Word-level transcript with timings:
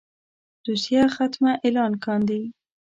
دوسيه 0.65 1.03
ختمه 1.15 1.51
اعلان 1.63 1.93
کاندي. 2.03 2.41